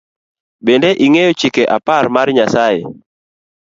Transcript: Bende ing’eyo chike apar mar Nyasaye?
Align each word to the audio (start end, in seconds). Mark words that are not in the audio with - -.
Bende 0.65 0.89
ing’eyo 1.05 1.31
chike 1.39 1.63
apar 1.75 2.03
mar 2.15 2.27
Nyasaye? 2.37 2.81